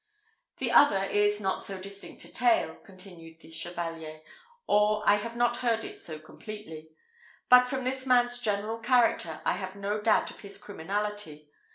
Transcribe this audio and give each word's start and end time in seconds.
"The 0.57 0.71
other 0.71 1.03
is 1.03 1.39
not 1.39 1.61
so 1.63 1.77
distinct 1.77 2.25
a 2.25 2.33
tale," 2.33 2.73
continued 2.77 3.39
the 3.39 3.51
Chevalier, 3.51 4.21
"or 4.65 5.03
I 5.05 5.17
have 5.17 5.35
not 5.35 5.57
heard 5.57 5.83
it 5.83 5.99
so 5.99 6.17
completely; 6.17 6.89
but 7.49 7.65
from 7.67 7.83
this 7.83 8.07
man's 8.07 8.39
general 8.39 8.79
character, 8.79 9.41
I 9.45 9.53
have 9.57 9.75
no 9.75 10.01
doubt 10.01 10.31
of 10.31 10.39
his 10.39 10.57
criminality. 10.57 11.51